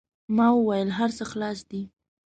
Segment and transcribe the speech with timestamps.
[0.35, 1.81] ما و ویل: هر څه خلاص دي.